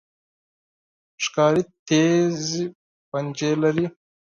[1.23, 2.39] ښکاري تیز
[3.09, 3.85] پنجې لري.